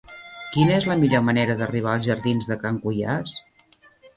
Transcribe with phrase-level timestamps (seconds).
[0.55, 3.37] Quina és la millor manera d'arribar als jardins de Can Cuiàs?